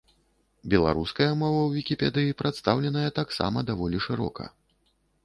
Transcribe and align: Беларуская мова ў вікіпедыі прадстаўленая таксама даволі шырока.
Беларуская 0.73 1.27
мова 1.41 1.59
ў 1.65 1.69
вікіпедыі 1.75 2.37
прадстаўленая 2.39 3.09
таксама 3.19 3.57
даволі 3.69 4.03
шырока. 4.07 4.49